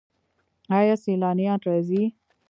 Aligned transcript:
آیا 0.77 0.95
سیلانیان 1.03 1.59
راځي؟ 1.67 2.03